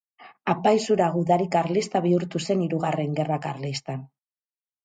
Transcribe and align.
Apaiz 0.53 0.79
hura 0.95 1.09
gudari 1.17 1.45
karlista 1.57 2.01
bihurtu 2.07 2.43
zen 2.49 2.65
Hirugarren 2.65 3.15
Gerra 3.21 3.39
Karlistan. 3.45 4.05